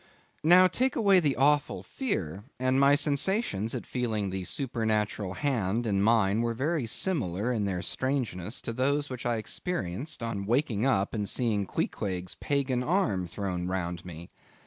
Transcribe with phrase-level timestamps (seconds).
[0.43, 6.01] Now, take away the awful fear, and my sensations at feeling the supernatural hand in
[6.01, 11.13] mine were very similar, in their strangeness, to those which I experienced on waking up
[11.13, 14.29] and seeing Queequeg's pagan arm thrown round me.